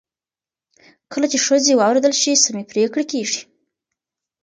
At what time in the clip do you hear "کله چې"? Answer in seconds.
1.11-1.37